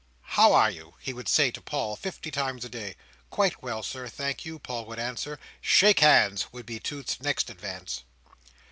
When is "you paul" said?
4.43-4.87